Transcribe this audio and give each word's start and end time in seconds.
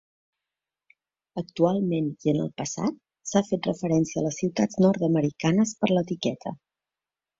Actualment 1.41 2.07
i 2.27 2.33
en 2.33 2.39
el 2.45 2.49
passat 2.61 2.97
s'ha 3.33 3.43
fet 3.51 3.69
referència 3.71 4.21
a 4.23 4.27
les 4.29 4.41
ciutats 4.45 4.81
nord-americanes 4.89 5.75
per 5.83 5.91
l'etiqueta. 5.93 6.55